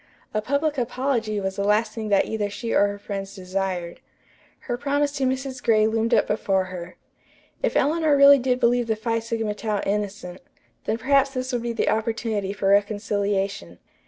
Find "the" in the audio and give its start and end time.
1.57-1.63, 8.87-8.95, 11.73-11.89